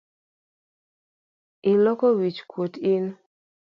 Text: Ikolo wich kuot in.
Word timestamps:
Ikolo 1.71 2.07
wich 2.19 2.39
kuot 2.49 2.73
in. 2.93 3.05